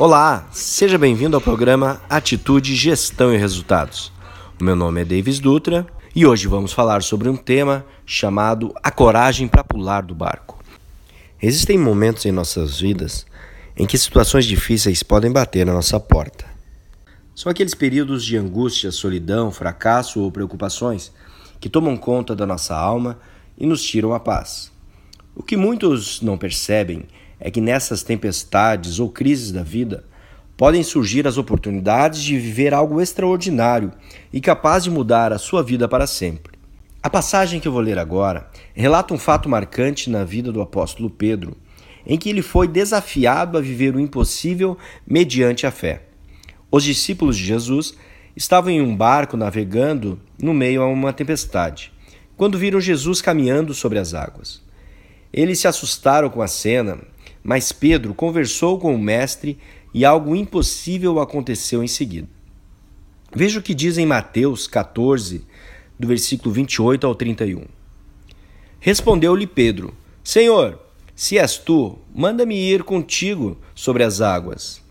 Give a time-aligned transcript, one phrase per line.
[0.00, 4.10] Olá, seja bem-vindo ao programa Atitude, Gestão e Resultados.
[4.58, 5.86] O meu nome é Davis Dutra
[6.16, 10.58] e hoje vamos falar sobre um tema chamado A Coragem para Pular do Barco.
[11.42, 13.26] Existem momentos em nossas vidas
[13.76, 16.46] em que situações difíceis podem bater na nossa porta.
[17.34, 21.12] São aqueles períodos de angústia, solidão, fracasso ou preocupações
[21.60, 23.18] que tomam conta da nossa alma
[23.54, 24.72] e nos tiram a paz.
[25.36, 30.04] O que muitos não percebem é que nessas tempestades ou crises da vida
[30.56, 33.92] podem surgir as oportunidades de viver algo extraordinário
[34.32, 36.58] e capaz de mudar a sua vida para sempre.
[37.02, 41.08] A passagem que eu vou ler agora relata um fato marcante na vida do apóstolo
[41.08, 41.56] Pedro,
[42.06, 46.02] em que ele foi desafiado a viver o impossível mediante a fé.
[46.70, 47.94] Os discípulos de Jesus
[48.36, 51.90] estavam em um barco navegando no meio a uma tempestade,
[52.36, 54.62] quando viram Jesus caminhando sobre as águas.
[55.32, 56.98] Eles se assustaram com a cena
[57.42, 59.58] mas Pedro conversou com o mestre
[59.92, 62.28] e algo impossível aconteceu em seguida.
[63.34, 65.44] Veja o que diz em Mateus 14,
[65.98, 67.64] do versículo 28 ao 31.
[68.80, 70.80] Respondeu-lhe Pedro: Senhor,
[71.14, 74.82] se és tu, manda-me ir contigo sobre as águas.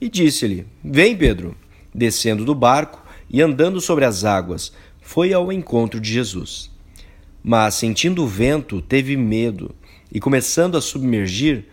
[0.00, 1.56] E disse-lhe: Vem, Pedro.
[1.94, 6.70] Descendo do barco e andando sobre as águas, foi ao encontro de Jesus.
[7.42, 9.74] Mas, sentindo o vento, teve medo
[10.10, 11.66] e, começando a submergir,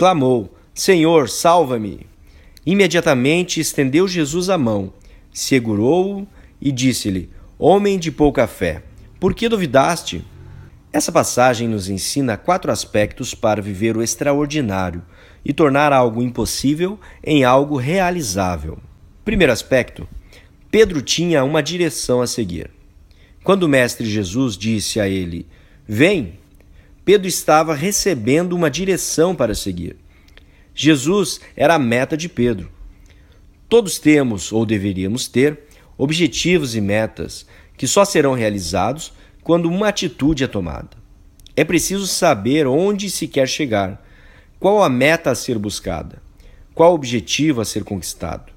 [0.00, 2.06] clamou: Senhor, salva-me!
[2.64, 4.94] Imediatamente estendeu Jesus a mão,
[5.30, 6.26] segurou-o
[6.58, 8.82] e disse-lhe: Homem de pouca fé,
[9.20, 10.24] por que duvidaste?
[10.90, 15.02] Essa passagem nos ensina quatro aspectos para viver o extraordinário
[15.44, 18.78] e tornar algo impossível em algo realizável.
[19.22, 20.08] Primeiro aspecto:
[20.70, 22.70] Pedro tinha uma direção a seguir.
[23.44, 25.46] Quando o Mestre Jesus disse a ele:
[25.86, 26.38] Vem,
[27.10, 29.96] Pedro estava recebendo uma direção para seguir.
[30.72, 32.70] Jesus era a meta de Pedro.
[33.68, 35.64] Todos temos, ou deveríamos ter,
[35.98, 39.12] objetivos e metas que só serão realizados
[39.42, 40.90] quando uma atitude é tomada.
[41.56, 44.06] É preciso saber onde se quer chegar,
[44.60, 46.22] qual a meta a ser buscada,
[46.76, 48.52] qual o objetivo a ser conquistado.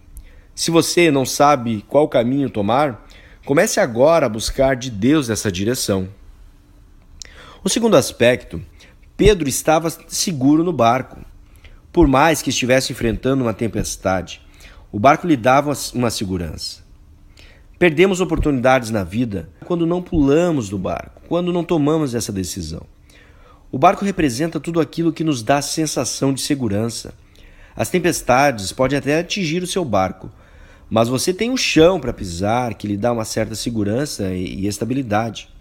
[0.53, 3.03] Se você não sabe qual caminho tomar,
[3.46, 6.08] comece agora a buscar de Deus essa direção.
[7.66, 8.62] O segundo aspecto,
[9.16, 11.22] Pedro estava seguro no barco.
[11.94, 14.41] Por mais que estivesse enfrentando uma tempestade,
[14.91, 16.81] o barco lhe dava uma segurança.
[17.79, 22.81] Perdemos oportunidades na vida quando não pulamos do barco, quando não tomamos essa decisão.
[23.72, 27.13] O barco representa tudo aquilo que nos dá sensação de segurança.
[27.73, 30.29] As tempestades podem até atingir o seu barco,
[30.90, 35.53] mas você tem um chão para pisar que lhe dá uma certa segurança e estabilidade.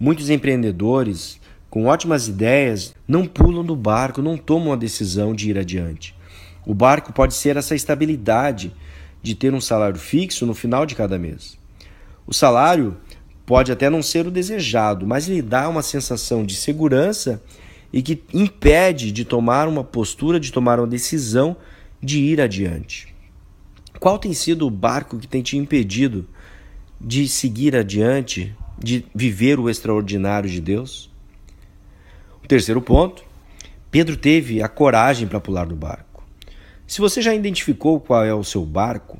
[0.00, 5.58] Muitos empreendedores com ótimas ideias não pulam do barco, não tomam a decisão de ir
[5.58, 6.14] adiante.
[6.64, 8.72] O barco pode ser essa estabilidade
[9.22, 11.58] de ter um salário fixo no final de cada mês.
[12.26, 12.96] O salário
[13.44, 17.42] pode até não ser o desejado, mas lhe dá uma sensação de segurança
[17.92, 21.56] e que impede de tomar uma postura, de tomar uma decisão
[22.02, 23.14] de ir adiante.
[23.98, 26.26] Qual tem sido o barco que tem te impedido
[27.00, 31.10] de seguir adiante de viver o extraordinário de Deus?
[32.42, 33.24] O terceiro ponto,
[33.90, 36.24] Pedro teve a coragem para pular do barco.
[36.86, 39.18] Se você já identificou qual é o seu barco,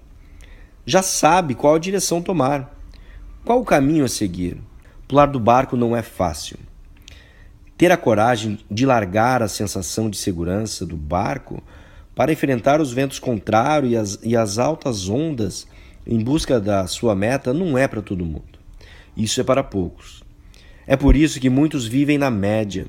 [0.86, 2.74] já sabe qual a direção tomar,
[3.44, 4.56] qual o caminho a seguir.
[5.06, 6.58] Pular do barco não é fácil.
[7.76, 11.62] Ter a coragem de largar a sensação de segurança do barco
[12.14, 15.66] para enfrentar os ventos contrários e as, e as altas ondas
[16.06, 18.57] em busca da sua meta não é para todo mundo.
[19.18, 20.22] Isso é para poucos.
[20.86, 22.86] É por isso que muitos vivem na média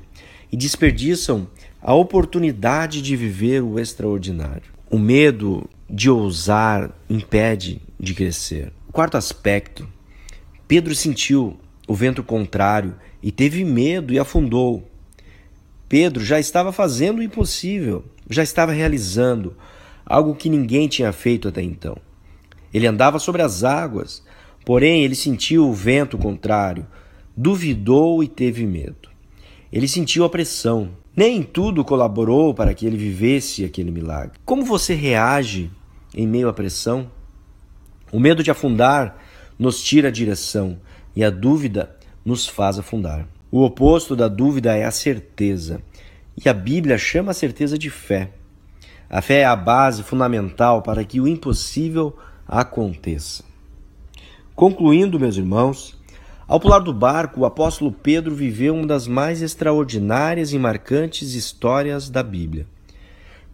[0.50, 1.48] e desperdiçam
[1.82, 4.70] a oportunidade de viver o extraordinário.
[4.88, 8.72] O medo de ousar impede de crescer.
[8.92, 9.88] Quarto aspecto:
[10.68, 14.88] Pedro sentiu o vento contrário e teve medo e afundou.
[15.88, 19.56] Pedro já estava fazendo o impossível, já estava realizando
[20.06, 21.96] algo que ninguém tinha feito até então.
[22.72, 24.22] Ele andava sobre as águas,
[24.64, 26.86] Porém, ele sentiu o vento contrário,
[27.36, 29.08] duvidou e teve medo.
[29.72, 30.90] Ele sentiu a pressão.
[31.16, 34.38] Nem tudo colaborou para que ele vivesse aquele milagre.
[34.44, 35.70] Como você reage
[36.14, 37.10] em meio à pressão?
[38.12, 39.16] O medo de afundar
[39.58, 40.78] nos tira a direção
[41.14, 43.28] e a dúvida nos faz afundar.
[43.50, 45.82] O oposto da dúvida é a certeza.
[46.42, 48.30] E a Bíblia chama a certeza de fé.
[49.08, 52.16] A fé é a base fundamental para que o impossível
[52.46, 53.49] aconteça.
[54.60, 55.98] Concluindo, meus irmãos,
[56.46, 62.10] ao pular do barco, o apóstolo Pedro viveu uma das mais extraordinárias e marcantes histórias
[62.10, 62.66] da Bíblia.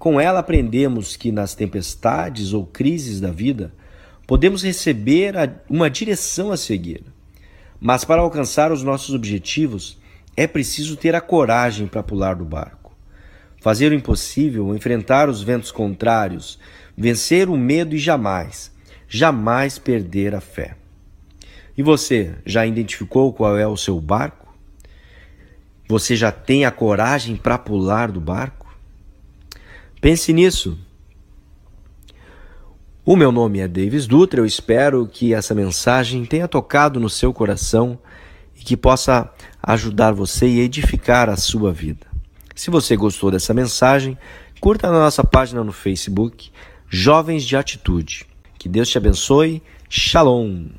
[0.01, 3.73] Com ela aprendemos que nas tempestades ou crises da vida
[4.27, 5.37] podemos receber
[5.71, 7.05] uma direção a seguir.
[7.81, 10.01] Mas para alcançar os nossos objetivos
[10.37, 12.93] é preciso ter a coragem para pular do barco.
[13.63, 16.59] Fazer o impossível, enfrentar os ventos contrários,
[16.99, 18.73] vencer o medo e jamais,
[19.07, 20.75] jamais perder a fé.
[21.77, 24.47] E você já identificou qual é o seu barco?
[25.89, 28.67] Você já tem a coragem para pular do barco?
[30.01, 30.79] Pense nisso.
[33.05, 37.33] O meu nome é Davis Dutra, eu espero que essa mensagem tenha tocado no seu
[37.33, 37.97] coração
[38.57, 39.33] e que possa
[39.63, 42.07] ajudar você e edificar a sua vida.
[42.53, 44.19] Se você gostou dessa mensagem,
[44.61, 46.51] curta na nossa página no Facebook,
[46.89, 48.27] Jovens de Atitude.
[48.59, 49.63] Que Deus te abençoe.
[49.89, 50.77] Shalom!